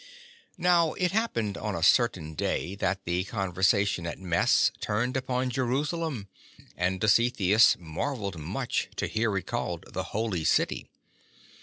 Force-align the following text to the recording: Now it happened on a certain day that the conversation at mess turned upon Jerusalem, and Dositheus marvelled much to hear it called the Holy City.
Now 0.57 0.93
it 0.93 1.11
happened 1.11 1.59
on 1.59 1.75
a 1.75 1.83
certain 1.83 2.33
day 2.33 2.73
that 2.73 3.05
the 3.05 3.23
conversation 3.25 4.07
at 4.07 4.17
mess 4.17 4.71
turned 4.79 5.15
upon 5.15 5.51
Jerusalem, 5.51 6.27
and 6.75 6.99
Dositheus 6.99 7.77
marvelled 7.77 8.39
much 8.39 8.89
to 8.95 9.05
hear 9.05 9.37
it 9.37 9.45
called 9.45 9.85
the 9.93 10.05
Holy 10.05 10.43
City. 10.43 10.89